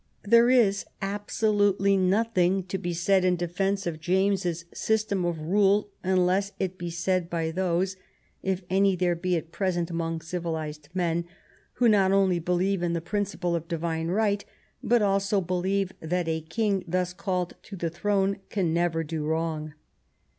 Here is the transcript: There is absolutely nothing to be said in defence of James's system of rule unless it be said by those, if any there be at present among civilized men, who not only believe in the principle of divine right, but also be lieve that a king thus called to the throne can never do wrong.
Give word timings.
There 0.23 0.49
is 0.49 0.83
absolutely 0.99 1.95
nothing 1.95 2.63
to 2.63 2.79
be 2.79 2.91
said 2.91 3.23
in 3.23 3.35
defence 3.35 3.85
of 3.85 3.99
James's 3.99 4.65
system 4.73 5.25
of 5.25 5.37
rule 5.39 5.91
unless 6.03 6.53
it 6.59 6.79
be 6.79 6.89
said 6.89 7.29
by 7.29 7.51
those, 7.51 7.97
if 8.41 8.63
any 8.67 8.95
there 8.95 9.13
be 9.13 9.37
at 9.37 9.51
present 9.51 9.91
among 9.91 10.21
civilized 10.21 10.89
men, 10.95 11.25
who 11.73 11.87
not 11.87 12.11
only 12.11 12.39
believe 12.39 12.81
in 12.81 12.93
the 12.93 12.99
principle 12.99 13.55
of 13.55 13.67
divine 13.67 14.07
right, 14.07 14.43
but 14.81 15.03
also 15.03 15.39
be 15.39 15.53
lieve 15.53 15.91
that 15.99 16.27
a 16.27 16.41
king 16.41 16.83
thus 16.87 17.13
called 17.13 17.53
to 17.61 17.75
the 17.75 17.91
throne 17.91 18.39
can 18.49 18.73
never 18.73 19.03
do 19.03 19.23
wrong. 19.23 19.73